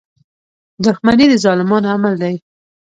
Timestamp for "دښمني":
0.83-1.25